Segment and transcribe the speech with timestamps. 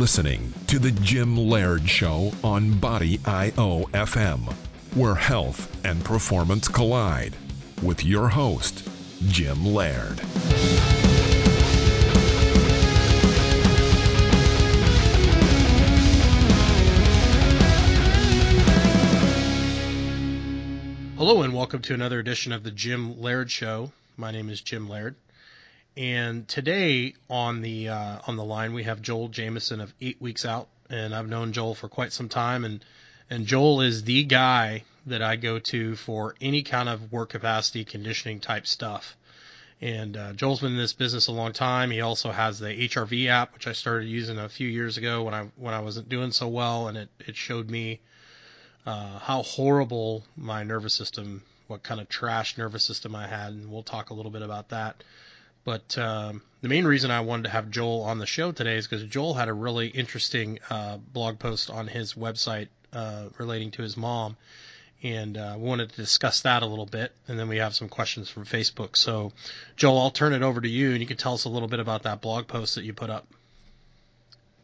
[0.00, 4.50] listening to The Jim Laird Show on Body IO FM,
[4.94, 7.36] where health and performance collide,
[7.82, 8.88] with your host,
[9.26, 10.18] Jim Laird.
[21.18, 23.92] Hello, and welcome to another edition of The Jim Laird Show.
[24.16, 25.14] My name is Jim Laird.
[25.96, 30.44] And today on the uh, on the line we have Joel Jamieson of Eight Weeks
[30.44, 32.84] Out, and I've known Joel for quite some time, and
[33.28, 37.84] and Joel is the guy that I go to for any kind of work capacity
[37.84, 39.16] conditioning type stuff.
[39.80, 41.90] And uh, Joel's been in this business a long time.
[41.90, 45.34] He also has the HRV app, which I started using a few years ago when
[45.34, 48.00] I when I wasn't doing so well, and it it showed me
[48.86, 53.70] uh, how horrible my nervous system, what kind of trash nervous system I had, and
[53.72, 55.02] we'll talk a little bit about that.
[55.64, 58.86] But um, the main reason I wanted to have Joel on the show today is
[58.86, 63.82] because Joel had a really interesting uh, blog post on his website uh, relating to
[63.82, 64.36] his mom,
[65.02, 67.12] and uh, we wanted to discuss that a little bit.
[67.28, 68.96] And then we have some questions from Facebook.
[68.96, 69.32] So,
[69.76, 71.80] Joel, I'll turn it over to you, and you can tell us a little bit
[71.80, 73.26] about that blog post that you put up.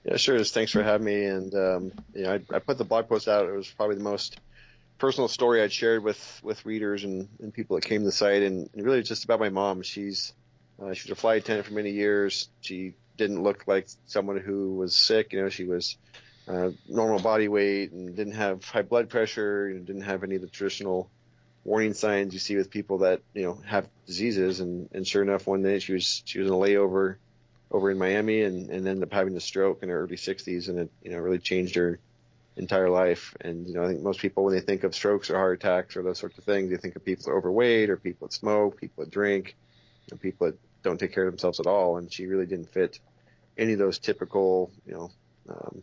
[0.05, 0.43] Yeah, sure.
[0.45, 1.25] Thanks for having me.
[1.25, 3.49] And um, you know, I, I, put the blog post out.
[3.49, 4.39] It was probably the most
[4.99, 8.43] personal story I'd shared with with readers and, and people that came to the site,
[8.43, 9.83] and, really just about my mom.
[9.83, 10.33] She's
[10.83, 12.49] uh, she was a flight attendant for many years.
[12.61, 15.33] She didn't look like someone who was sick.
[15.33, 15.97] You know, she was
[16.49, 19.71] uh, normal body weight and didn't have high blood pressure.
[19.73, 21.11] Know, didn't have any of the traditional
[21.65, 24.61] warning signs you see with people that you know have diseases.
[24.61, 27.17] And, and sure enough, one day she was she was in a layover
[27.71, 30.79] over in Miami and, and ended up having a stroke in her early 60s, and
[30.79, 31.99] it you know really changed her
[32.57, 33.35] entire life.
[33.41, 35.97] And you know, I think most people when they think of strokes or heart attacks
[35.97, 38.35] or those sorts of things, they think of people that are overweight or people that
[38.35, 39.57] smoke, people that drink,
[40.21, 41.99] people that don't take care of themselves at all.
[41.99, 43.01] And she really didn't fit
[43.59, 45.11] any of those typical, you know,
[45.49, 45.83] um,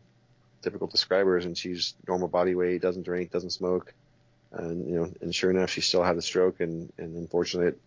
[0.61, 1.45] typical describers.
[1.45, 3.93] And she's normal body weight, doesn't drink, doesn't smoke,
[4.53, 7.79] and you know, and sure enough, she still had a stroke, and and unfortunately,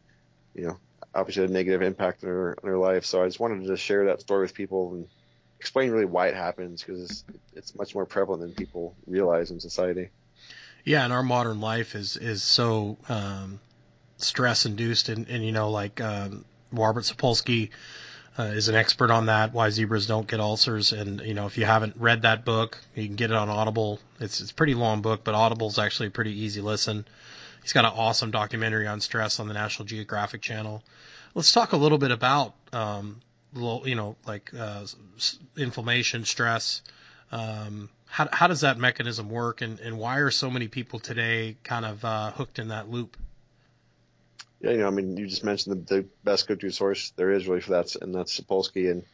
[0.54, 0.78] you know,
[1.14, 3.04] obviously had a negative impact on her on her life.
[3.04, 5.08] So I just wanted to share that story with people and
[5.58, 9.60] explain really why it happens because it's, it's much more prevalent than people realize in
[9.60, 10.10] society.
[10.84, 13.60] Yeah, and our modern life is is so um,
[14.18, 17.70] stress induced, and, and you know, like um, Robert Sapolsky
[18.38, 19.52] uh, is an expert on that.
[19.52, 23.06] Why zebras don't get ulcers, and you know if you haven't read that book, you
[23.06, 23.98] can get it on Audible.
[24.20, 27.06] It's it's a pretty long book, but Audible is actually a pretty easy listen.
[27.62, 30.82] He's got an awesome documentary on stress on the National Geographic Channel.
[31.34, 33.20] Let's talk a little bit about um,
[33.54, 34.86] you know like uh,
[35.56, 36.82] inflammation, stress.
[37.32, 41.56] Um, how how does that mechanism work, and and why are so many people today
[41.64, 43.16] kind of uh, hooked in that loop?
[44.60, 47.46] Yeah, you know, I mean, you just mentioned the, the best go-to source there is
[47.46, 48.90] really for that, and that's Sapolsky.
[48.90, 49.04] And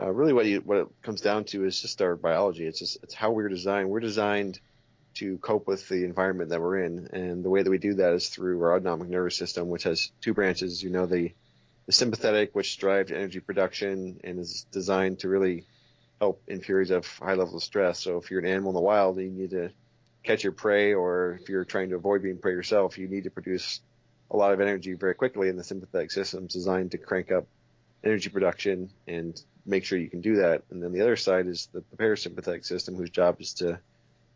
[0.00, 2.66] uh, really, what you what it comes down to is just our biology.
[2.66, 3.90] It's just it's how we're designed.
[3.90, 4.60] We're designed
[5.14, 8.14] to cope with the environment that we're in, and the way that we do that
[8.14, 10.82] is through our autonomic nervous system, which has two branches.
[10.82, 11.32] You know, the
[11.86, 15.64] the sympathetic, which drives energy production and is designed to really
[16.20, 18.00] help in periods of high levels of stress.
[18.00, 19.70] So if you're an animal in the wild, you need to
[20.22, 23.30] catch your prey, or if you're trying to avoid being prey yourself, you need to
[23.30, 23.80] produce
[24.30, 27.46] a lot of energy very quickly, and the sympathetic system is designed to crank up
[28.04, 30.62] energy production and make sure you can do that.
[30.70, 33.78] And then the other side is the, the parasympathetic system, whose job is to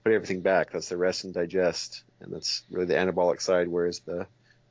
[0.04, 0.72] put everything back.
[0.72, 3.68] That's the rest and digest, and that's really the anabolic side.
[3.68, 4.26] Whereas the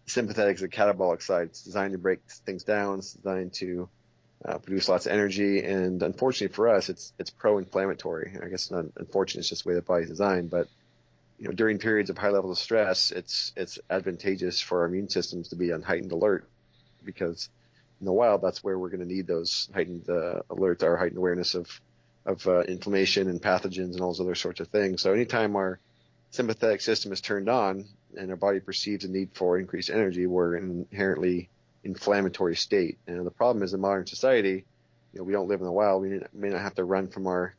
[0.06, 1.48] sympathetic is the catabolic side.
[1.48, 3.00] It's designed to break things down.
[3.00, 3.90] It's designed to
[4.44, 8.38] uh, produce lots of energy, and unfortunately for us, it's it's pro-inflammatory.
[8.44, 10.68] I guess not unfortunate; it's just the way the body's designed, but
[11.42, 15.10] you know, during periods of high levels of stress, it's it's advantageous for our immune
[15.10, 16.48] systems to be on heightened alert
[17.04, 17.50] because
[18.00, 21.18] in the wild, that's where we're going to need those heightened uh, alerts, our heightened
[21.18, 21.82] awareness of
[22.28, 25.02] of uh, inflammation and pathogens and all those other sorts of things.
[25.02, 25.80] So anytime our
[26.30, 27.86] sympathetic system is turned on
[28.16, 31.50] and our body perceives a need for increased energy, we're in an inherently
[31.84, 33.00] inflammatory state.
[33.08, 34.64] And the problem is in modern society,
[35.12, 36.04] you know, we don't live in the wild.
[36.04, 37.56] We may not have to run from our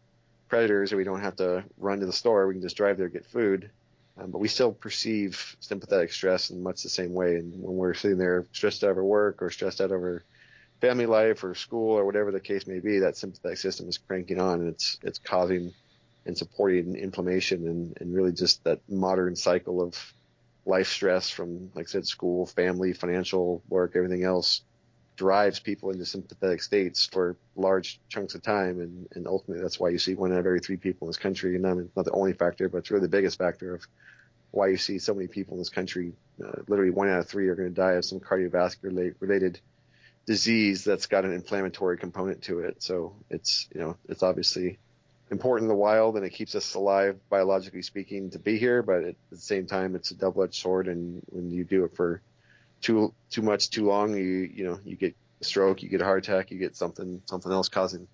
[0.53, 2.47] predators, or we don't have to run to the store.
[2.47, 3.71] We can just drive there, get food.
[4.19, 7.37] Um, but we still perceive sympathetic stress in much the same way.
[7.37, 10.23] And when we're sitting there stressed out over work or stressed out over
[10.83, 14.39] family life or school or whatever the case may be, that sympathetic system is cranking
[14.39, 15.73] on and it's it's causing
[16.27, 19.97] and supporting inflammation and, and really just that modern cycle of
[20.67, 24.61] life stress from, like I said, school, family, financial work, everything else
[25.23, 29.89] drives people into sympathetic states for large chunks of time, and, and ultimately that's why
[29.89, 32.11] you see one out of every three people in this country, and not, not the
[32.11, 33.87] only factor, but it's really the biggest factor of
[34.51, 36.13] why you see so many people in this country.
[36.45, 39.61] Uh, literally, one out of three are going to die of some cardiovascular related
[40.27, 42.83] disease that's got an inflammatory component to it.
[42.83, 44.79] So it's you know it's obviously
[45.31, 49.05] important in the wild and it keeps us alive biologically speaking to be here, but
[49.05, 50.89] at the same time, it's a double-edged sword.
[50.89, 52.21] And when you do it for
[52.83, 56.05] too too much, too long, you you know you get a stroke, you get a
[56.05, 58.07] heart attack, you get something something else causing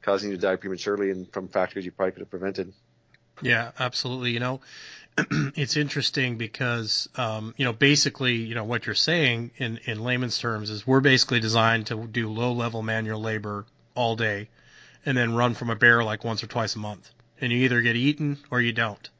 [0.00, 2.72] causing you to die prematurely and from factors you probably could have prevented.
[3.40, 4.30] Yeah, absolutely.
[4.30, 4.60] You know,
[5.56, 10.38] it's interesting because um, you know basically you know what you're saying in in layman's
[10.38, 14.48] terms is we're basically designed to do low level manual labor all day
[15.04, 17.10] and then run from a bear like once or twice a month
[17.40, 19.10] and you either get eaten or you don't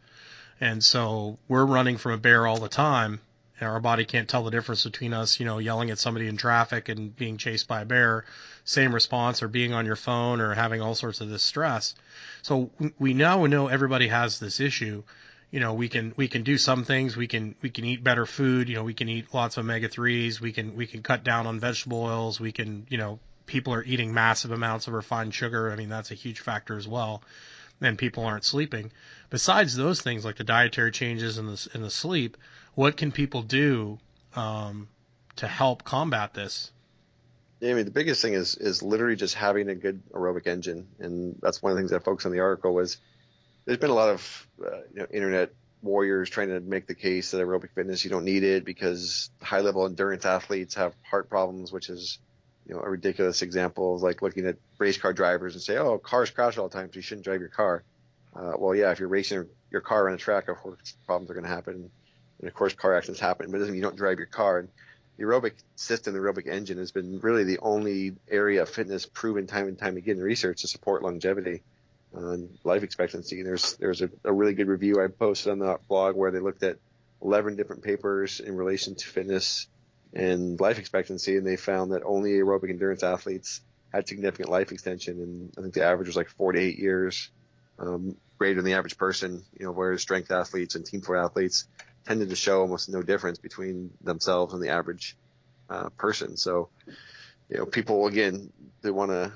[0.60, 3.20] and so we're running from a bear all the time
[3.62, 6.36] and our body can't tell the difference between us you know yelling at somebody in
[6.36, 8.24] traffic and being chased by a bear
[8.64, 11.94] same response or being on your phone or having all sorts of this stress.
[12.42, 15.02] So we now know everybody has this issue.
[15.50, 17.16] You know we can we can do some things.
[17.16, 18.68] We can we can eat better food.
[18.68, 21.46] You know we can eat lots of omega 3s we can we can cut down
[21.46, 22.40] on vegetable oils.
[22.40, 25.70] We can you know people are eating massive amounts of refined sugar.
[25.70, 27.22] I mean that's a huge factor as well.
[27.80, 28.92] And people aren't sleeping.
[29.28, 32.36] Besides those things like the dietary changes and the and the sleep
[32.74, 33.98] what can people do
[34.34, 34.88] um,
[35.36, 36.72] to help combat this?
[37.60, 40.88] Yeah, I mean the biggest thing is is literally just having a good aerobic engine,
[40.98, 42.96] and that's one of the things I focus on the article was
[43.64, 45.52] there's been a lot of uh, you know, internet
[45.82, 49.60] warriors trying to make the case that aerobic fitness you don't need it because high
[49.60, 52.18] level endurance athletes have heart problems, which is
[52.66, 55.98] you know a ridiculous example of like looking at race car drivers and say, oh,
[55.98, 57.84] cars crash all the time, so you shouldn't drive your car.
[58.34, 61.34] Uh, well, yeah, if you're racing your car on a track, of course problems are
[61.34, 61.90] going to happen,
[62.42, 64.58] and of course car accidents happen, but it doesn't mean you don't drive your car.
[64.58, 64.68] And
[65.16, 69.46] the aerobic system, the aerobic engine, has been really the only area of fitness proven
[69.46, 71.62] time and time again in research to support longevity
[72.14, 73.42] and life expectancy.
[73.42, 76.62] There's there's a, a, really good review I posted on the blog where they looked
[76.62, 76.76] at
[77.22, 79.68] 11 different papers in relation to fitness
[80.12, 83.62] and life expectancy, and they found that only aerobic endurance athletes
[83.92, 87.30] had significant life extension, and I think the average was like four to eight years,
[87.78, 89.42] um, greater than the average person.
[89.58, 91.66] You know, whereas strength athletes and team sport athletes
[92.06, 95.16] tended to show almost no difference between themselves and the average
[95.70, 96.36] uh, person.
[96.36, 96.68] So,
[97.48, 98.52] you know, people again
[98.82, 99.32] they want to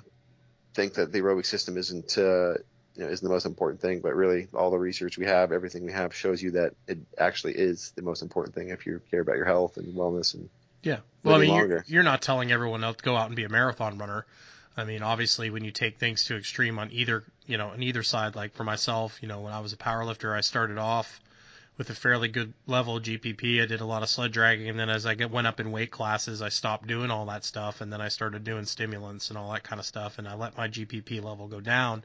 [0.74, 2.54] think that the aerobic system isn't uh,
[2.96, 5.84] you know, isn't the most important thing, but really all the research we have, everything
[5.84, 9.20] we have shows you that it actually is the most important thing if you care
[9.20, 10.48] about your health and wellness and
[10.82, 10.98] yeah.
[11.24, 13.48] Well, I mean, you're, you're, not telling everyone else to go out and be a
[13.48, 14.24] marathon runner.
[14.76, 18.04] I mean, obviously, when you take things to extreme on either, you know, on either
[18.04, 21.20] side, like for myself, you know, when I was a power lifter, I started off
[21.78, 23.62] with a fairly good level GPP.
[23.62, 25.72] I did a lot of sled dragging, and then as I get, went up in
[25.72, 29.38] weight classes, I stopped doing all that stuff, and then I started doing stimulants and
[29.38, 32.02] all that kind of stuff, and I let my GPP level go down,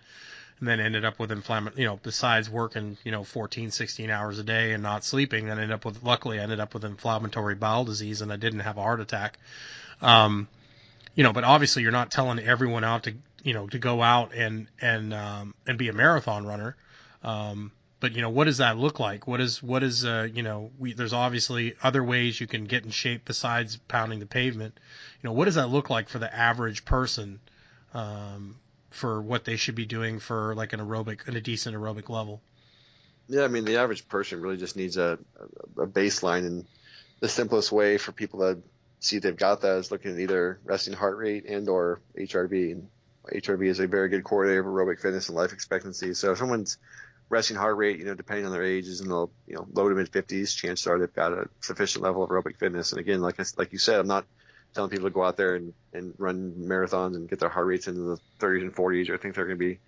[0.59, 1.81] and then ended up with inflammatory.
[1.81, 5.57] You know, besides working, you know, 14, 16 hours a day and not sleeping, then
[5.57, 6.03] ended up with.
[6.03, 9.39] Luckily, I ended up with inflammatory bowel disease, and I didn't have a heart attack.
[10.01, 10.49] Um,
[11.15, 13.13] you know, but obviously, you're not telling everyone out to,
[13.43, 16.75] you know, to go out and and um, and be a marathon runner.
[17.23, 19.27] Um, but you know what does that look like?
[19.27, 22.83] What is what is uh, you know we, there's obviously other ways you can get
[22.83, 24.77] in shape besides pounding the pavement.
[25.21, 27.39] You know what does that look like for the average person
[27.93, 28.57] um,
[28.89, 32.41] for what they should be doing for like an aerobic at a decent aerobic level?
[33.29, 35.17] Yeah i mean the average person really just needs a,
[35.77, 36.65] a baseline and
[37.21, 38.61] the simplest way for people to
[38.99, 42.87] see they've got that is looking at either resting heart rate and or hrv and
[43.31, 46.13] hrv is a very good correlator of aerobic fitness and life expectancy.
[46.13, 46.77] So if someone's
[47.31, 49.89] resting heart rate, you know, depending on their age, is in the you know low
[49.89, 50.55] to mid 50s.
[50.55, 52.91] Chances are they've got a sufficient level of aerobic fitness.
[52.91, 54.25] And again, like I, like you said, I'm not
[54.75, 57.87] telling people to go out there and, and run marathons and get their heart rates
[57.87, 59.79] into the 30s and 40s, or think they're going to be,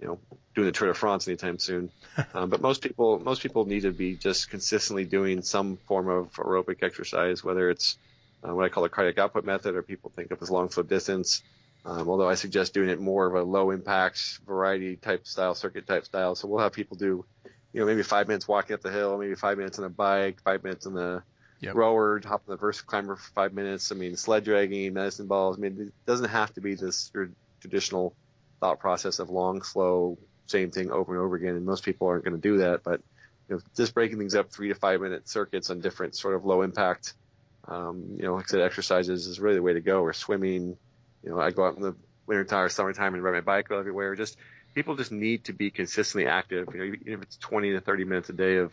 [0.00, 0.18] you know,
[0.54, 1.90] doing the Tour de France anytime soon.
[2.34, 6.32] um, but most people, most people need to be just consistently doing some form of
[6.34, 7.98] aerobic exercise, whether it's
[8.46, 10.82] uh, what I call a cardiac output method, or people think of as long slow
[10.84, 11.42] distance.
[11.84, 15.86] Um, although I suggest doing it more of a low impact variety type style, circuit
[15.86, 16.34] type style.
[16.34, 17.24] So we'll have people do,
[17.72, 20.40] you know, maybe five minutes walking up the hill, maybe five minutes on a bike,
[20.44, 21.22] five minutes on the
[21.60, 21.74] yep.
[21.74, 23.90] rower, hop on the vertical climber for five minutes.
[23.90, 25.56] I mean, sled dragging, medicine balls.
[25.58, 27.10] I mean, it doesn't have to be this
[27.60, 28.14] traditional
[28.60, 31.56] thought process of long, slow, same thing over and over again.
[31.56, 32.84] And most people aren't going to do that.
[32.84, 33.00] But
[33.48, 36.44] you know, just breaking things up three to five minute circuits on different sort of
[36.44, 37.14] low impact,
[37.66, 40.02] um, you know, like I said, exercises is really the way to go.
[40.02, 40.76] Or swimming
[41.22, 41.94] you know, I go out in the
[42.26, 44.14] wintertime or summertime and ride my bike everywhere.
[44.14, 44.36] Just
[44.74, 46.68] people just need to be consistently active.
[46.72, 48.72] You know, even if it's 20 to 30 minutes a day of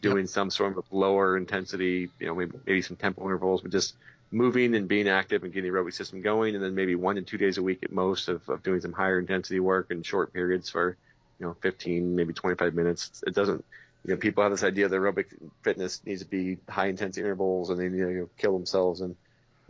[0.00, 0.28] doing yep.
[0.28, 3.94] some sort of lower intensity, you know, maybe, maybe some tempo intervals, but just
[4.30, 6.54] moving and being active and getting the aerobic system going.
[6.54, 8.92] And then maybe one to two days a week at most of, of doing some
[8.92, 10.96] higher intensity work in short periods for,
[11.38, 13.22] you know, 15, maybe 25 minutes.
[13.26, 13.64] It doesn't,
[14.04, 15.26] you know, people have this idea that aerobic
[15.62, 19.00] fitness needs to be high intensity intervals and they need to you know, kill themselves.
[19.00, 19.16] And,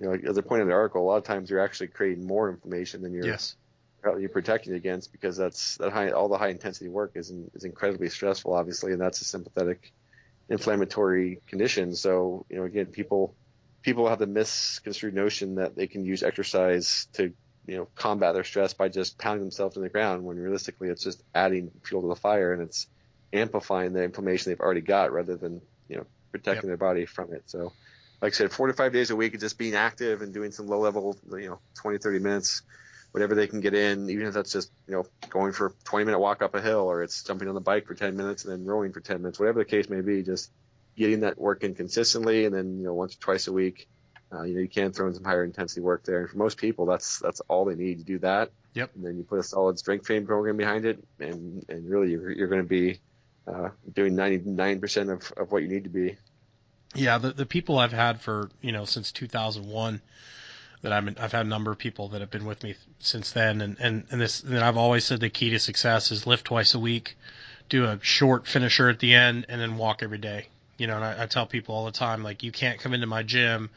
[0.00, 2.26] you know, as I pointed in the article, a lot of times you're actually creating
[2.26, 3.56] more inflammation than you're yes.
[4.18, 8.08] you're protecting against because that's that high all the high intensity work is is incredibly
[8.08, 9.92] stressful, obviously, and that's a sympathetic
[10.48, 11.94] inflammatory condition.
[11.94, 13.34] So you know, again, people
[13.82, 17.32] people have the misconstrued notion that they can use exercise to
[17.66, 21.02] you know combat their stress by just pounding themselves in the ground when realistically it's
[21.02, 22.86] just adding fuel to the fire and it's
[23.32, 26.78] amplifying the inflammation they've already got rather than you know protecting yep.
[26.78, 27.72] their body from it so
[28.20, 30.50] like i said four to five days a week of just being active and doing
[30.52, 32.62] some low level you know 20 30 minutes
[33.12, 36.04] whatever they can get in even if that's just you know going for a 20
[36.04, 38.52] minute walk up a hill or it's jumping on the bike for 10 minutes and
[38.52, 40.50] then rowing for 10 minutes whatever the case may be just
[40.96, 43.88] getting that work in consistently and then you know once or twice a week
[44.32, 46.20] uh, you know, you can throw in some higher intensity work there.
[46.20, 48.50] And for most people, that's that's all they need to do that.
[48.74, 48.90] Yep.
[48.94, 52.30] And then you put a solid strength training program behind it, and and really you're,
[52.30, 53.00] you're going to be
[53.48, 56.16] uh, doing 99% of, of what you need to be.
[56.94, 60.00] Yeah, the the people I've had for you know since 2001
[60.82, 63.60] that been, I've had a number of people that have been with me since then,
[63.60, 66.74] and and and this and I've always said the key to success is lift twice
[66.74, 67.16] a week,
[67.68, 70.46] do a short finisher at the end, and then walk every day.
[70.78, 73.06] You know, and I, I tell people all the time like you can't come into
[73.06, 73.70] my gym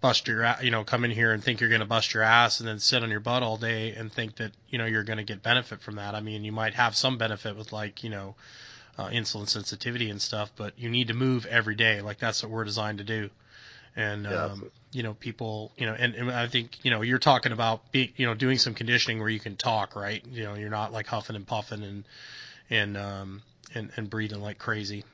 [0.00, 2.60] bust your you know come in here and think you're going to bust your ass
[2.60, 5.16] and then sit on your butt all day and think that you know you're going
[5.16, 8.10] to get benefit from that i mean you might have some benefit with like you
[8.10, 8.34] know
[8.98, 12.50] uh, insulin sensitivity and stuff but you need to move every day like that's what
[12.50, 13.30] we're designed to do
[13.96, 14.44] and yeah.
[14.44, 17.90] um, you know people you know and, and i think you know you're talking about
[17.92, 20.92] being you know doing some conditioning where you can talk right you know you're not
[20.92, 22.04] like huffing and puffing and
[22.70, 23.42] and um
[23.74, 25.04] and, and breathing like crazy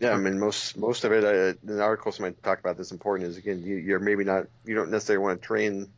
[0.00, 1.24] yeah, I mean most most of it.
[1.24, 4.74] Uh, the articles might talk about this important is again you, you're maybe not you
[4.74, 5.90] don't necessarily want to train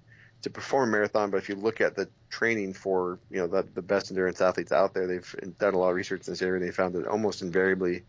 [0.42, 3.62] to perform a marathon, but if you look at the training for you know the,
[3.74, 6.60] the best endurance athletes out there, they've done a lot of research in this area.
[6.60, 8.02] and They found that almost invariably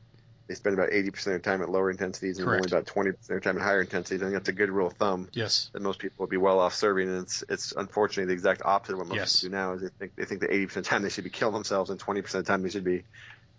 [0.47, 2.65] they spend about 80% of their time at lower intensities and Correct.
[2.65, 4.21] only about 20% of their time at higher intensities.
[4.21, 5.29] I think that's a good rule of thumb.
[5.31, 5.69] Yes.
[5.71, 8.93] That most people would be well off serving, and it's it's unfortunately the exact opposite
[8.93, 9.41] of what most yes.
[9.41, 9.73] people do now.
[9.73, 11.89] Is they think they think that 80% of the time they should be killing themselves,
[11.89, 13.03] and 20% of the time they should be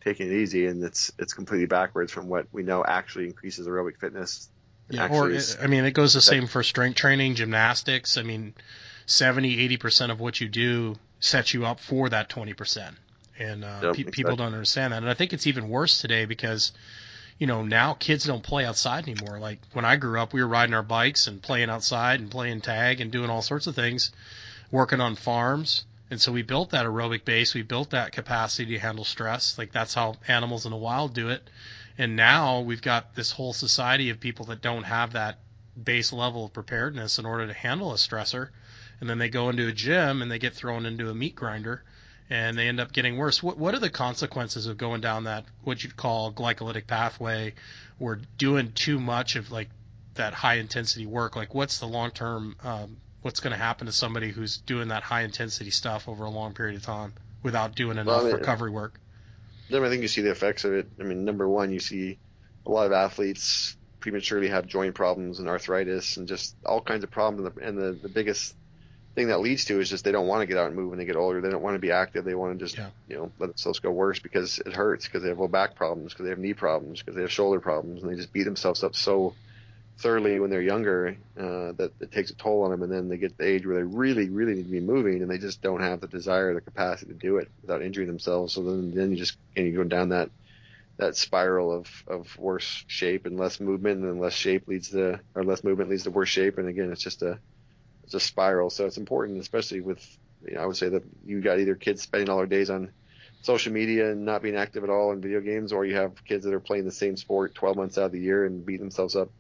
[0.02, 3.99] taking it easy, and it's it's completely backwards from what we know actually increases aerobic
[3.99, 4.49] fitness.
[4.90, 8.18] Yeah, or I mean, it goes the same for strength training, gymnastics.
[8.18, 8.54] I mean,
[9.06, 12.96] 70, 80 percent of what you do sets you up for that twenty percent,
[13.38, 14.99] and uh, yep, pe- people don't understand that.
[15.02, 16.73] And I think it's even worse today because
[17.38, 19.38] you know, now kids don't play outside anymore.
[19.38, 22.61] Like when I grew up, we were riding our bikes and playing outside and playing
[22.61, 24.12] tag and doing all sorts of things,
[24.70, 25.84] working on farms.
[26.11, 27.54] And so we built that aerobic base.
[27.54, 29.58] We built that capacity to handle stress.
[29.58, 31.49] Like that's how animals in the wild do it.
[31.99, 35.38] And now we've got this whole society of people that don't have that
[35.82, 38.50] base level of preparedness in order to handle a stressor.
[39.04, 41.84] And then they go into a gym and they get thrown into a meat grinder
[42.30, 43.42] and they end up getting worse.
[43.42, 47.52] What, what are the consequences of going down that, what you'd call glycolytic pathway
[48.00, 49.68] or doing too much of like
[50.14, 51.37] that high intensity work?
[51.37, 55.02] Like what's the long term um, what's going to happen to somebody who's doing that
[55.02, 58.37] high intensity stuff over a long period of time without doing enough well, I mean,
[58.37, 58.99] recovery work.
[59.70, 60.88] I think you see the effects of it.
[60.99, 62.16] I mean, number one, you see
[62.64, 67.11] a lot of athletes prematurely have joint problems and arthritis and just all kinds of
[67.11, 67.52] problems.
[67.61, 68.54] And the, the biggest
[69.14, 70.99] thing that leads to is just they don't want to get out and move when
[70.99, 71.40] they get older.
[71.40, 72.25] They don't want to be active.
[72.25, 72.88] They want to just, yeah.
[73.09, 76.12] you know, let themselves go worse because it hurts, because they have low back problems,
[76.12, 78.83] because they have knee problems, because they have shoulder problems, and they just beat themselves
[78.83, 79.35] up so
[79.99, 83.16] thoroughly when they're younger uh, that it takes a toll on them, and then they
[83.16, 85.62] get to the age where they really, really need to be moving, and they just
[85.62, 88.52] don't have the desire, or the capacity to do it without injuring themselves.
[88.52, 90.30] So then, then you just and you go down that
[90.97, 95.21] that spiral of, of worse shape and less movement, and then less shape leads to
[95.37, 97.38] or less movement leads to worse shape, and again, it's just a
[98.04, 98.70] it's a spiral.
[98.70, 102.02] So it's important, especially with you know, I would say that you got either kids
[102.02, 102.90] spending all their days on
[103.42, 106.44] social media and not being active at all in video games, or you have kids
[106.44, 109.16] that are playing the same sport 12 months out of the year and beat themselves
[109.16, 109.30] up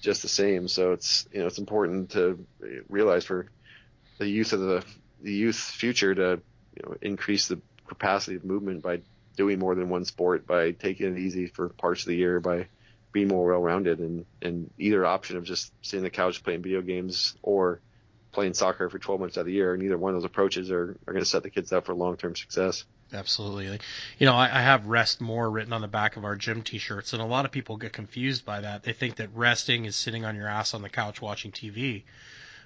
[0.00, 0.68] just the same.
[0.68, 2.44] So it's you know it's important to
[2.88, 3.46] realize for
[4.18, 4.84] the youth of the
[5.22, 6.40] the youth future to
[6.76, 9.00] you know increase the capacity of movement by
[9.36, 12.66] doing more than one sport, by taking it easy for parts of the year, by
[13.12, 16.62] being more well rounded, and and either option of just sitting on the couch playing
[16.62, 17.80] video games or
[18.32, 19.76] playing soccer for 12 months out of the year.
[19.76, 22.16] Neither one of those approaches are, are going to set the kids up for long
[22.16, 22.84] term success.
[23.12, 23.80] Absolutely.
[24.18, 27.12] You know, I, I, have rest more written on the back of our gym t-shirts,
[27.12, 28.84] and a lot of people get confused by that.
[28.84, 32.04] They think that resting is sitting on your ass on the couch watching TV,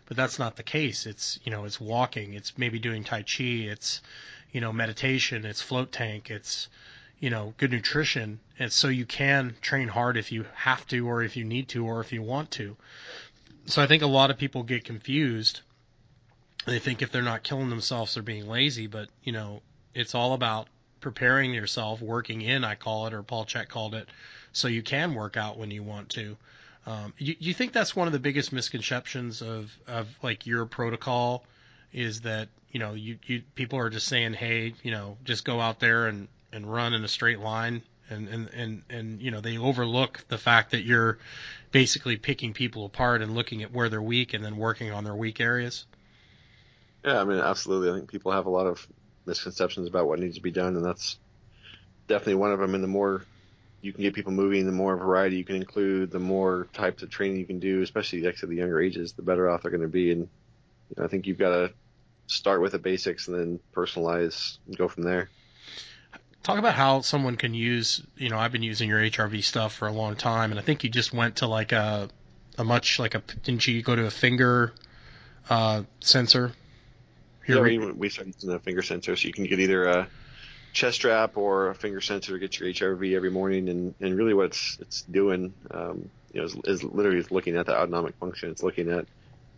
[0.04, 1.06] but that's not the case.
[1.06, 4.02] It's, you know, it's walking, it's maybe doing Tai Chi, it's,
[4.52, 6.68] you know, meditation, it's float tank, it's,
[7.20, 8.38] you know, good nutrition.
[8.58, 11.86] And so you can train hard if you have to, or if you need to,
[11.86, 12.76] or if you want to.
[13.66, 15.60] So I think a lot of people get confused.
[16.66, 19.62] They think if they're not killing themselves, they're being lazy, but, you know,
[19.94, 20.68] it's all about
[21.00, 24.08] preparing yourself, working in, I call it, or Paul Chek called it,
[24.52, 26.36] so you can work out when you want to.
[26.86, 31.44] Um, you, you think that's one of the biggest misconceptions of, of like your protocol
[31.92, 35.60] is that you know you, you people are just saying hey you know just go
[35.60, 39.40] out there and and run in a straight line and and and and you know
[39.40, 41.18] they overlook the fact that you're
[41.72, 45.14] basically picking people apart and looking at where they're weak and then working on their
[45.14, 45.86] weak areas.
[47.04, 47.90] Yeah, I mean, absolutely.
[47.90, 48.86] I think people have a lot of
[49.26, 51.18] misconceptions about what needs to be done, and that's
[52.08, 52.74] definitely one of them.
[52.74, 53.24] And the more
[53.82, 57.10] you can get people moving, the more variety you can include, the more types of
[57.10, 59.82] training you can do, especially like to the younger ages, the better off they're going
[59.82, 60.10] to be.
[60.10, 61.72] And you know, I think you've got to
[62.26, 65.28] start with the basics and then personalize and go from there.
[66.44, 69.88] Talk about how someone can use, you know, I've been using your HRV stuff for
[69.88, 72.10] a long time, and I think you just went to like a,
[72.58, 74.74] a much like a, didn't you go to a finger
[75.48, 76.52] uh, sensor?
[77.46, 80.08] Here yeah, we, we started using a finger sensor, so you can get either a
[80.74, 84.34] chest strap or a finger sensor to get your HRV every morning, and, and really
[84.34, 88.50] what it's, it's doing, um, you know, is, is literally looking at the autonomic function.
[88.50, 89.06] It's looking at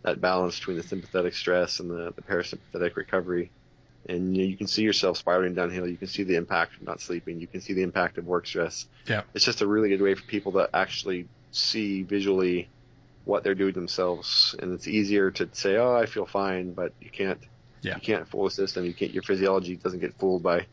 [0.03, 3.51] that balance between the sympathetic stress and the, the parasympathetic recovery.
[4.07, 5.87] And you, know, you can see yourself spiraling downhill.
[5.87, 7.39] You can see the impact of not sleeping.
[7.39, 8.87] You can see the impact of work stress.
[9.05, 9.23] Yeah.
[9.33, 12.69] It's just a really good way for people to actually see visually
[13.25, 14.55] what they're doing themselves.
[14.59, 17.39] And it's easier to say, oh, I feel fine, but you can't.
[17.81, 17.95] Yeah.
[17.95, 18.85] You can't fool the system.
[18.85, 19.11] You can't.
[19.11, 20.65] Your physiology doesn't get fooled by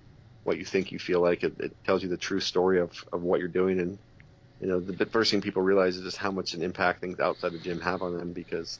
[0.44, 1.42] what you think you feel like.
[1.42, 3.80] It, it tells you the true story of, of what you're doing.
[3.80, 3.98] And
[4.60, 7.52] you know, the first thing people realize is just how much an impact things outside
[7.52, 8.78] the gym have on them because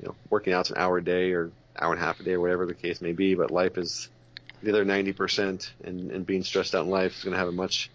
[0.00, 2.32] you know, working out's an hour a day or hour and a half a day
[2.32, 4.08] or whatever the case may be, but life is
[4.62, 7.52] the other 90% and, and being stressed out in life is going to have a
[7.52, 7.90] much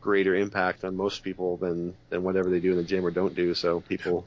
[0.00, 3.34] greater impact on most people than, than whatever they do in the gym or don't
[3.34, 3.54] do.
[3.54, 4.26] So people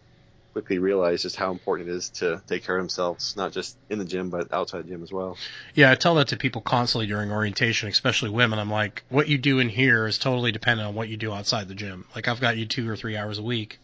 [0.52, 4.00] quickly realize just how important it is to take care of themselves, not just in
[4.00, 5.38] the gym, but outside the gym as well.
[5.74, 8.60] Yeah, I tell that to people constantly during orientation, especially women.
[8.60, 11.70] I'm like, what you do in here is totally dependent on what you do outside
[11.70, 12.06] the gym.
[12.14, 13.80] Like I've got you two or three hours a week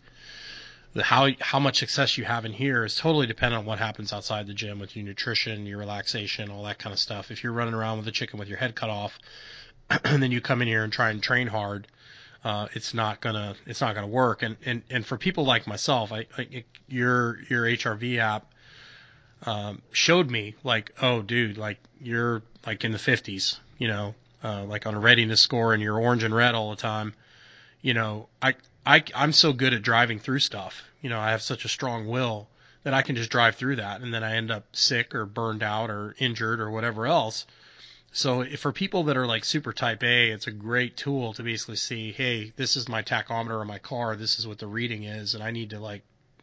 [1.02, 4.48] how how much success you have in here is totally dependent on what happens outside
[4.48, 7.32] the gym with your nutrition, your relaxation, all that kind of stuff.
[7.32, 9.20] If you're running around with a chicken with your head cut off,
[10.06, 11.88] and then you come in here and try and train hard,
[12.44, 14.42] uh, it's not gonna it's not gonna work.
[14.44, 18.54] And and and for people like myself, I, I your your HRV app
[19.46, 24.64] um, showed me like, oh, dude, like you're like in the 50s, you know, uh,
[24.64, 27.14] like on a readiness score, and you're orange and red all the time.
[27.86, 30.82] You know, I I, I'm so good at driving through stuff.
[31.04, 32.48] You know, I have such a strong will
[32.82, 35.62] that I can just drive through that, and then I end up sick or burned
[35.62, 37.46] out or injured or whatever else.
[38.12, 41.76] So for people that are like super type A, it's a great tool to basically
[41.76, 44.16] see, hey, this is my tachometer on my car.
[44.16, 46.02] This is what the reading is, and I need to like,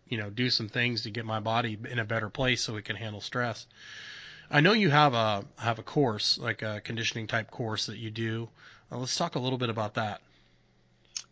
[0.09, 2.85] you know, do some things to get my body in a better place so it
[2.85, 3.67] can handle stress.
[4.49, 8.13] I know you have a have a course, like a conditioning type course that you
[8.13, 8.49] do.
[8.93, 10.21] Uh, let's talk a little bit about that.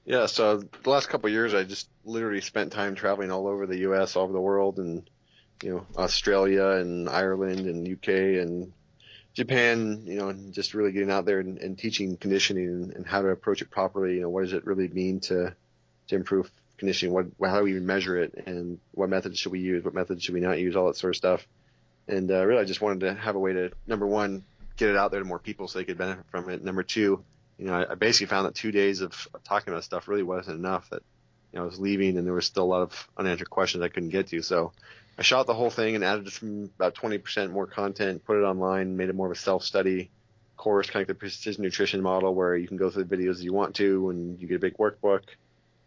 [0.05, 3.79] Yeah, so the last couple years, I just literally spent time traveling all over the
[3.81, 5.09] U.S., all over the world, and
[5.63, 8.09] you know Australia and Ireland and UK
[8.43, 8.73] and
[9.35, 10.03] Japan.
[10.05, 13.21] You know, and just really getting out there and, and teaching conditioning and, and, how
[13.21, 14.15] to approach it properly.
[14.15, 15.55] You know, what does it really mean to
[16.09, 17.15] to improve conditioning?
[17.15, 18.35] What how do we even measure it?
[18.47, 19.85] And what methods should we use?
[19.85, 20.77] What methods should we not use?
[20.77, 21.47] All that sort of stuff.
[22.09, 24.45] And uh, really, I just wanted to have a way to number one
[24.77, 26.65] get it out there to more people so they could benefit from it.
[26.65, 27.23] Number two
[27.61, 30.59] you know, I, I basically found that two days of, talking about stuff really wasn't
[30.59, 30.89] enough.
[30.89, 31.03] That
[31.53, 33.89] you know, I was leaving and there was still a lot of unanswered questions I
[33.89, 34.41] couldn't get to.
[34.41, 34.73] So
[35.19, 38.97] I shot the whole thing and added some about 20% more content, put it online,
[38.97, 40.11] made it more of a self-study
[40.57, 43.53] course, kind of the precision nutrition model where you can go through the videos you
[43.53, 45.25] want to and you get a big workbook.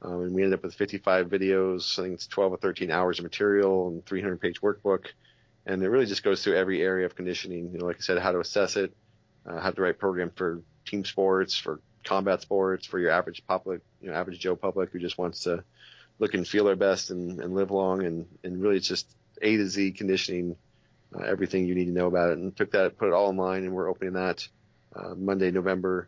[0.03, 1.97] Um, and we ended up with 55 videos.
[1.97, 5.07] I think it's 12 or 13 hours of material and 300 page workbook.
[5.65, 7.71] And it really just goes through every area of conditioning.
[7.71, 8.93] You know, like I said, how to assess it,
[9.47, 13.81] uh, how to write program for team sports, for combat sports, for your average public,
[14.01, 15.63] you know, average Joe public who just wants to
[16.19, 19.07] look and feel their best and, and live long and, and really it's just
[19.41, 20.55] A to Z conditioning,
[21.15, 22.37] uh, everything you need to know about it.
[22.37, 24.47] And took that, put it all online, and we're opening that
[24.95, 26.07] uh, Monday, November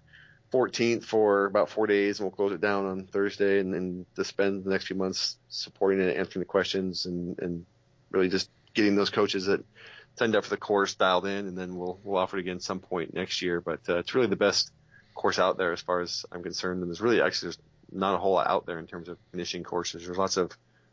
[0.53, 4.23] 14th for about four days, and we'll close it down on Thursday, and then to
[4.23, 7.65] spend the next few months supporting it, answering the questions, and and
[8.11, 9.63] really just getting those coaches that
[10.15, 12.79] signed up for the course dialed in, and then we'll we'll offer it again some
[12.79, 13.61] point next year.
[13.61, 14.71] But uh, it's really the best
[15.13, 16.81] course out there as far as I'm concerned.
[16.81, 17.59] And there's really actually there's
[17.91, 20.05] not a whole lot out there in terms of conditioning courses.
[20.05, 20.51] There's lots of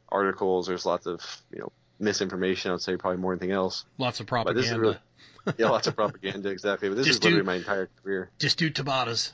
[0.09, 0.67] articles.
[0.67, 1.21] There's lots of
[1.53, 2.71] you know misinformation.
[2.71, 3.85] I would say probably more than anything else.
[3.99, 4.79] Lots of propaganda.
[4.79, 4.99] Really,
[5.59, 6.51] yeah, lots of propaganda.
[6.51, 6.89] Exactly.
[6.89, 8.31] But this just is literally do, my entire career.
[8.39, 9.33] Just do Tabatas.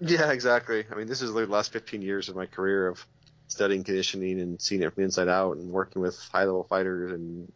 [0.00, 0.84] Yeah, exactly.
[0.90, 3.06] I mean, this is the last 15 years of my career of
[3.46, 7.12] studying conditioning and seeing it from the inside out and working with high level fighters
[7.12, 7.50] and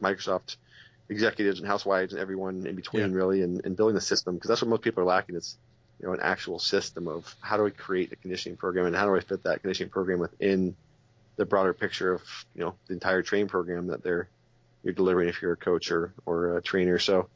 [0.00, 0.56] Microsoft
[1.08, 3.16] executives and housewives and everyone in between yeah.
[3.16, 5.58] really and, and building the system because that's what most people are lacking is
[6.00, 9.06] you know an actual system of how do I create a conditioning program and how
[9.06, 10.74] do I fit that conditioning program within
[11.36, 12.22] the broader picture of
[12.54, 14.28] you know the entire training program that they're
[14.84, 16.98] you're delivering if you're a coach or or a trainer.
[16.98, 17.28] So,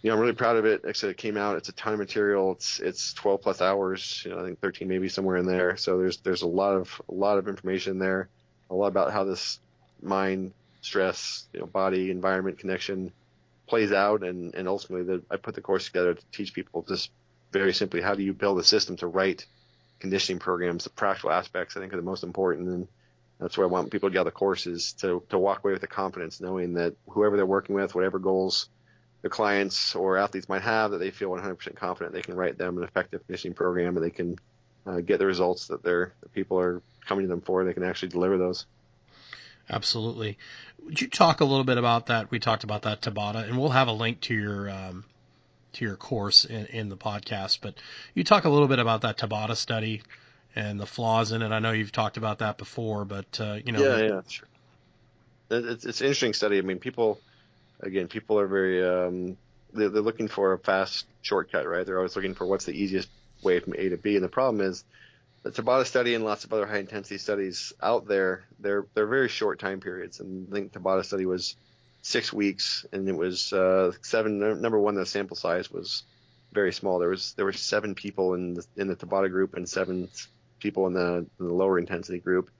[0.00, 0.84] you know, I'm really proud of it.
[0.84, 1.56] Like I said, it came out.
[1.56, 2.52] It's a ton of material.
[2.52, 4.22] It's it's 12 plus hours.
[4.24, 5.76] You know, I think 13 maybe somewhere in there.
[5.76, 8.28] So there's there's a lot of a lot of information there,
[8.70, 9.58] a lot about how this
[10.00, 10.52] mind,
[10.84, 13.12] stress, you know, body, environment connection
[13.66, 17.10] plays out, and and ultimately, the, I put the course together to teach people just
[17.52, 19.46] very simply how do you build a system to write
[19.98, 20.84] conditioning programs.
[20.84, 22.88] The practical aspects I think are the most important, and
[23.40, 25.86] that's where I want people to get the courses to to walk away with the
[25.86, 28.68] confidence, knowing that whoever they're working with, whatever goals
[29.22, 32.76] the clients or athletes might have, that they feel 100% confident they can write them
[32.76, 34.36] an effective conditioning program and they can
[34.86, 37.64] uh, get the results that their people are coming to them for.
[37.64, 38.66] They can actually deliver those.
[39.68, 40.38] Absolutely.
[40.84, 42.30] Would you talk a little bit about that?
[42.30, 45.04] We talked about that Tabata, and we'll have a link to your um,
[45.74, 47.60] to your course in, in the podcast.
[47.62, 47.74] But
[48.14, 50.02] you talk a little bit about that Tabata study
[50.54, 51.50] and the flaws in it.
[51.50, 54.48] I know you've talked about that before, but uh, you know, yeah, yeah, sure.
[55.50, 56.58] It's it's an interesting study.
[56.58, 57.20] I mean, people
[57.80, 59.36] again, people are very um,
[59.72, 61.84] they're, they're looking for a fast shortcut, right?
[61.84, 63.08] They're always looking for what's the easiest
[63.42, 64.84] way from A to B, and the problem is
[65.44, 69.28] the Tabata study and lots of other high intensity studies out there, they're they're very
[69.28, 70.18] short time periods.
[70.20, 71.54] And I think Tabata study was
[72.00, 74.38] six weeks, and it was uh, seven.
[74.60, 76.02] Number one, the sample size was
[76.52, 76.98] very small.
[76.98, 80.08] There was there were seven people in the in the Tabata group and seven
[80.60, 82.50] people in the, in the lower intensity group.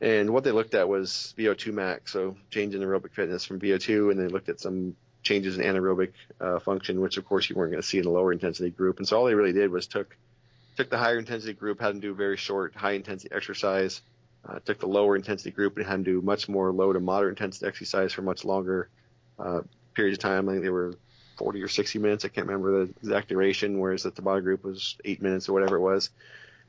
[0.00, 4.10] And what they looked at was VO2 max, so change in aerobic fitness from VO2,
[4.10, 7.72] and they looked at some changes in anaerobic uh, function, which of course you weren't
[7.72, 8.98] going to see in the lower intensity group.
[8.98, 10.16] And so all they really did was took
[10.78, 14.00] took the higher intensity group, had them do very short, high intensity exercise.
[14.48, 17.32] Uh, took the lower intensity group and had them do much more low to moderate
[17.32, 18.88] intensity exercise for much longer
[19.40, 19.60] uh,
[19.94, 20.48] periods of time.
[20.48, 20.94] I think they were
[21.36, 22.24] 40 or 60 minutes.
[22.24, 25.76] I can't remember the exact duration, whereas the Tabata group was eight minutes or whatever
[25.76, 26.10] it was.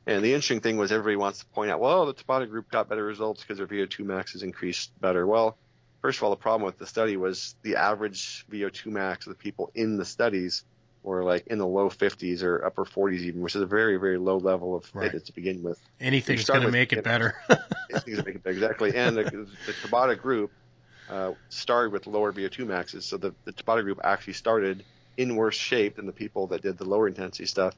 [0.08, 2.90] And the interesting thing was everybody wants to point out, well, the Tabata group got
[2.90, 5.28] better results because their VO2 max is increased better.
[5.28, 5.56] Well,
[6.02, 9.42] first of all, the problem with the study was the average VO2 max of the
[9.42, 10.64] people in the studies
[11.04, 14.18] or like in the low 50s or upper 40s even, which is a very very
[14.18, 15.06] low level of right.
[15.06, 15.80] fitness to begin with.
[16.00, 17.36] Anything's going to make it better.
[17.90, 18.96] anything's going to make it better exactly.
[18.96, 20.52] And the, the Tabata group
[21.10, 24.84] uh, started with lower VO2 maxes, so the, the Tabata group actually started
[25.18, 27.76] in worse shape than the people that did the lower intensity stuff.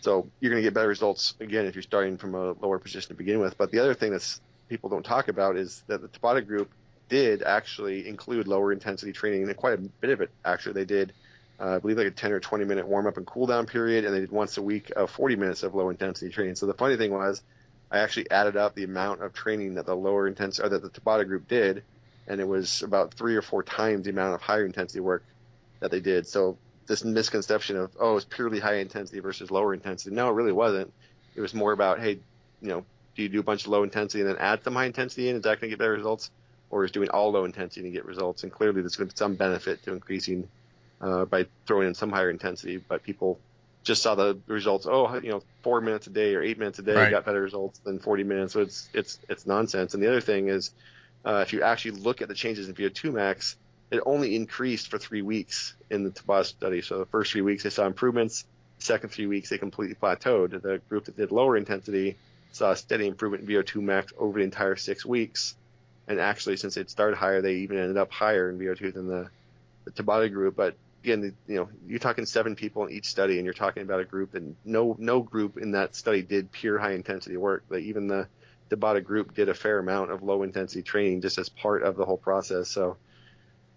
[0.00, 3.08] So you're going to get better results again if you're starting from a lower position
[3.08, 3.56] to begin with.
[3.56, 4.38] But the other thing that
[4.68, 6.70] people don't talk about is that the Tabata group
[7.08, 11.12] did actually include lower intensity training, and quite a bit of it actually they did
[11.60, 14.04] uh, I believe like a 10 or 20 minute warm up and cool down period,
[14.04, 16.56] and they did once a week of 40 minutes of low intensity training.
[16.56, 17.42] So the funny thing was,
[17.90, 20.90] I actually added up the amount of training that the lower intensity or that the
[20.90, 21.84] Tabata group did,
[22.26, 25.22] and it was about three or four times the amount of higher intensity work
[25.80, 26.26] that they did.
[26.26, 30.14] So this misconception of oh, it's purely high intensity versus lower intensity.
[30.14, 30.92] No, it really wasn't.
[31.34, 32.18] It was more about hey,
[32.60, 34.86] you know, do you do a bunch of low intensity and then add some high
[34.86, 35.36] intensity in?
[35.36, 36.30] Is that going to get better results?
[36.70, 38.42] Or is doing all low intensity to get results?
[38.42, 40.48] And clearly, there's going to be some benefit to increasing
[41.04, 43.38] uh, by throwing in some higher intensity, but people
[43.82, 44.86] just saw the results.
[44.88, 47.10] Oh, you know, four minutes a day or eight minutes a day right.
[47.10, 48.54] got better results than 40 minutes.
[48.54, 49.92] So it's it's it's nonsense.
[49.92, 50.70] And the other thing is,
[51.24, 53.56] uh, if you actually look at the changes in VO2 max,
[53.90, 56.80] it only increased for three weeks in the Tabata study.
[56.80, 58.46] So the first three weeks they saw improvements.
[58.78, 60.62] The second three weeks they completely plateaued.
[60.62, 62.16] The group that did lower intensity
[62.52, 65.54] saw a steady improvement in VO2 max over the entire six weeks.
[66.08, 69.28] And actually, since it started higher, they even ended up higher in VO2 than the,
[69.84, 70.56] the Tabata group.
[70.56, 74.00] But again, you know, you're talking seven people in each study, and you're talking about
[74.00, 77.64] a group, and no no group in that study did pure high intensity work.
[77.68, 78.26] But even the
[78.70, 82.06] Tabata group did a fair amount of low intensity training just as part of the
[82.06, 82.70] whole process.
[82.70, 82.96] So,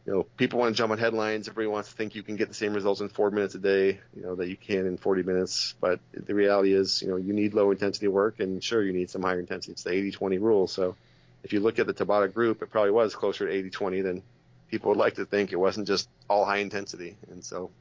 [0.06, 1.50] you know, people want to jump on headlines.
[1.50, 4.00] Everybody wants to think you can get the same results in four minutes a day,
[4.16, 5.76] you know, that you can in 40 minutes.
[5.82, 9.10] But the reality is, you know, you need low intensity work, and sure, you need
[9.10, 9.74] some higher intensity.
[9.74, 10.68] It's the 80-20 rule.
[10.68, 10.96] So,
[11.44, 14.24] if you look at the Tabata group, it probably was closer to 80-20 than
[14.70, 17.18] people would like to think it wasn't just all high intensity.
[17.32, 17.72] And so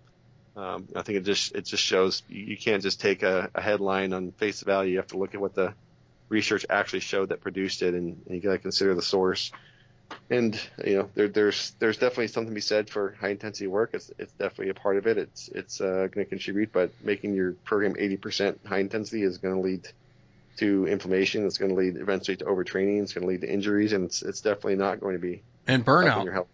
[0.56, 4.14] um, I think it just it just shows you, can't just take a, a, headline
[4.14, 4.92] on face value.
[4.92, 5.74] You have to look at what the
[6.30, 9.52] research actually showed that produced it, and, and you got to consider the source.
[10.30, 13.90] And you know, there, there's there's definitely something to be said for high intensity work.
[13.92, 15.18] It's it's definitely a part of it.
[15.18, 19.54] It's it's uh, going to contribute, but making your program 80% high intensity is going
[19.54, 19.86] to lead
[20.56, 21.46] to inflammation.
[21.46, 23.02] It's going to lead eventually to overtraining.
[23.02, 25.84] It's going to lead to injuries, and it's it's definitely not going to be and
[25.84, 26.46] burnout.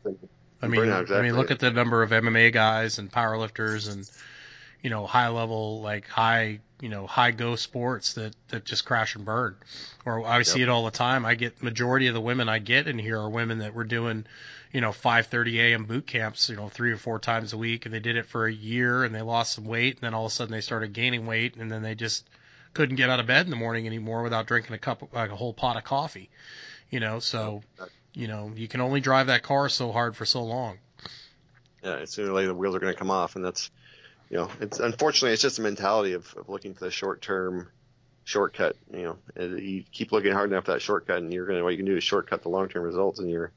[0.62, 1.16] I mean, burnout, exactly.
[1.16, 4.08] I mean, look at the number of MMA guys and powerlifters and
[4.82, 9.16] you know high level like high you know high go sports that that just crash
[9.16, 9.56] and burn.
[10.04, 10.46] Or I yep.
[10.46, 11.24] see it all the time.
[11.24, 14.26] I get majority of the women I get in here are women that were doing
[14.72, 15.84] you know 5:30 a.m.
[15.84, 18.46] boot camps you know three or four times a week and they did it for
[18.46, 20.92] a year and they lost some weight and then all of a sudden they started
[20.92, 22.28] gaining weight and then they just
[22.74, 25.36] couldn't get out of bed in the morning anymore without drinking a cup like a
[25.36, 26.30] whole pot of coffee
[26.90, 27.62] you know so
[28.14, 30.78] you know, you can only drive that car so hard for so long.
[31.82, 33.70] Yeah, sooner or later the wheels are going to come off, and that's,
[34.30, 37.68] you know, it's unfortunately it's just a mentality of, of looking for the short term
[38.24, 38.76] shortcut.
[38.92, 41.64] You know, uh, you keep looking hard enough for that shortcut, and you're going to
[41.64, 43.52] what you can do is shortcut the long term results, and you're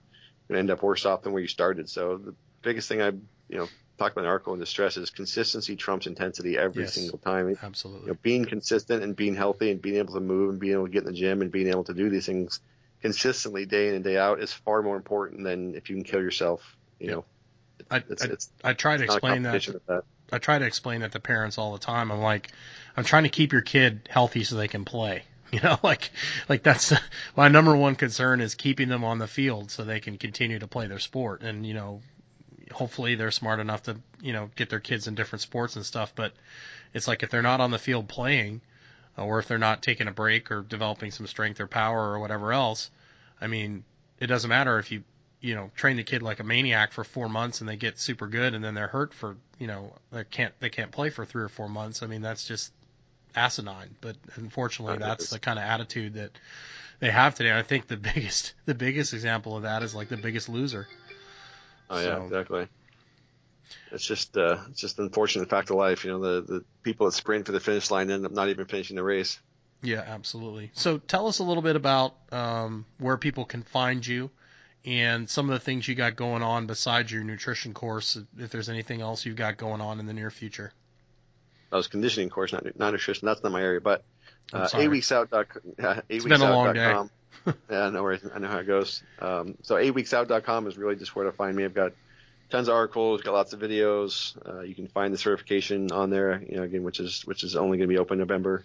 [0.47, 1.89] going to end up worse off than where you started.
[1.89, 3.67] So the biggest thing I, you know,
[3.98, 6.96] talk about in the article and the stress is consistency trumps intensity every Yes.
[6.96, 7.58] single time.
[7.62, 8.08] Absolutely.
[8.08, 10.86] You know, being consistent and being healthy and being able to move and being able
[10.86, 12.60] to get in the gym and being able to do these things
[13.02, 16.22] consistently day in and day out is far more important than if you can kill
[16.22, 16.76] yourself.
[17.00, 17.26] You know,
[17.92, 19.66] I, it's, I, it's I try to explain that.
[19.88, 20.04] that.
[20.32, 22.12] I try to explain that to parents all the time.
[22.12, 22.52] I'm like,
[22.98, 25.24] I'm trying to keep your kid healthy so they can play.
[25.52, 26.12] You know, like,
[26.50, 26.92] like that's
[27.38, 30.68] my number one concern is keeping them on the field so they can continue to
[30.68, 31.44] play their sport.
[31.44, 32.02] And, you know,
[32.76, 36.14] hopefully they're smart enough to, you know, get their kids in different sports and stuff.
[36.14, 36.34] But
[36.94, 38.60] it's like if they're not on the field playing,
[39.18, 42.20] uh, or if they're not taking a break or developing some strength or power or
[42.20, 42.92] whatever else,
[43.40, 43.86] I mean,
[44.20, 45.04] it doesn't matter if you,
[45.40, 48.28] you know, train the kid like a maniac for four months and they get super
[48.28, 51.44] good and then they're hurt for, you know, they can't they can't play for three
[51.44, 52.04] or four months.
[52.04, 52.74] I mean, that's just
[53.36, 53.96] asinine.
[54.02, 56.32] But unfortunately, that's the kind of attitude that
[57.00, 57.50] they have today.
[57.50, 60.88] And I think the biggest the biggest example of that is like the Biggest Loser.
[61.89, 62.67] Oh yeah, So- exactly.
[63.91, 66.06] It's just uh, it's just an unfortunate fact of life.
[66.06, 68.65] You know, the the people that sprint for the finish line end up not even
[68.65, 69.39] finishing the race.
[69.82, 70.71] Yeah, absolutely.
[70.74, 74.30] So tell us a little bit about um, where people can find you
[74.84, 78.17] and some of the things you got going on besides your nutrition course.
[78.38, 80.71] If there's anything else you've got going on in the near future.
[81.76, 83.26] I was conditioning course, not not nutrition.
[83.26, 84.04] That's not my area, but
[84.54, 85.30] uh, eight weeks out.
[85.78, 86.96] Yeah, eight been a long day.
[87.70, 88.22] yeah, no worries.
[88.34, 89.04] I know how it goes.
[89.20, 91.64] Um, so eight weeks out.com is really just where to find me.
[91.64, 91.92] I've got
[92.50, 94.36] tons of articles, got lots of videos.
[94.48, 96.42] Uh, you can find the certification on there.
[96.48, 98.64] You know, again, which is which is only going to be open November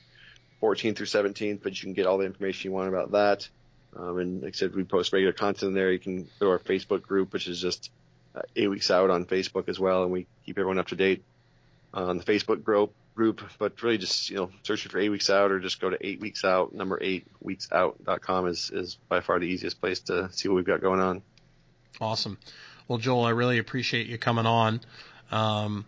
[0.62, 3.49] 14th through 17th, but you can get all the information you want about that.
[3.96, 5.90] Um, and like I said, we post regular content there.
[5.90, 7.90] You can go to our Facebook group, which is just
[8.37, 11.25] uh, eight weeks out on Facebook as well, and we keep everyone up to date
[11.92, 12.94] on the Facebook group.
[13.16, 15.98] Group, but really just you know searching for eight weeks out, or just go to
[16.00, 16.72] eight weeks out.
[16.72, 20.64] Number eight weeks out.com is is by far the easiest place to see what we've
[20.64, 21.20] got going on.
[22.00, 22.38] Awesome.
[22.88, 24.81] Well, Joel, I really appreciate you coming on.
[25.31, 25.85] Um,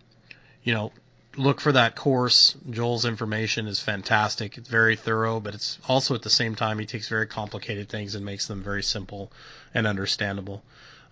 [0.63, 0.91] you know,
[1.35, 2.55] look for that course.
[2.69, 4.57] Joel's information is fantastic.
[4.57, 8.15] It's very thorough, but it's also at the same time he takes very complicated things
[8.15, 9.31] and makes them very simple
[9.73, 10.63] and understandable.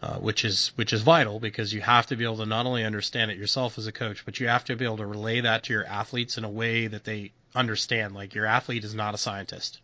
[0.02, 2.84] Uh, which is which is vital because you have to be able to not only
[2.84, 5.62] understand it yourself as a coach, but you have to be able to relay that
[5.62, 8.16] to your athletes in a way that they understand.
[8.16, 9.80] Like your athlete is not a scientist,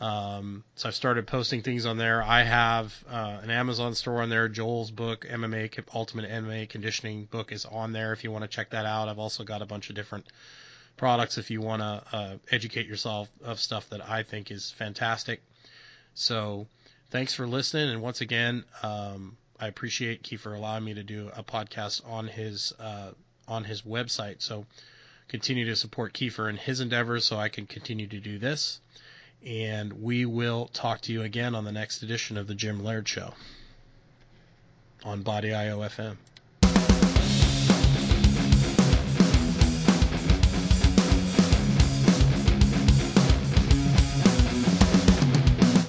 [0.02, 2.24] Um, so I've started posting things on there.
[2.24, 4.50] I have uh, an Amazon store on there.
[4.50, 8.72] Joel's book, MMA Ultimate MMA Conditioning book, is on there if you want to check
[8.72, 9.10] that out.
[9.10, 10.26] I've also got a bunch of different
[10.98, 15.44] products if you want to uh, educate yourself of stuff that I think is fantastic.
[16.16, 16.66] So
[17.12, 17.92] thanks for listening.
[17.92, 22.74] And once again, um, I appreciate Kiefer allowing me to do a podcast on his
[22.80, 23.12] uh,
[23.48, 24.42] on his website.
[24.42, 24.66] So
[25.28, 28.80] continue to support Kiefer and his endeavors so I can continue to do this.
[29.45, 33.08] And we will talk to you again on the next edition of the Jim Laird
[33.08, 33.34] Show
[35.04, 36.17] on Body IO FM.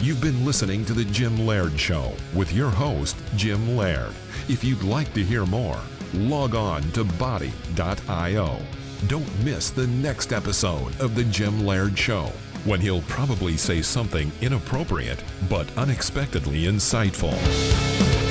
[0.01, 4.15] You've been listening to The Jim Laird Show with your host, Jim Laird.
[4.49, 5.79] If you'd like to hear more,
[6.15, 8.59] log on to body.io.
[9.09, 12.33] Don't miss the next episode of The Jim Laird Show
[12.65, 18.22] when he'll probably say something inappropriate but unexpectedly insightful.